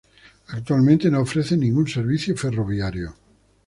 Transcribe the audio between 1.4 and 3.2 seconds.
ningún servicio ferroviario.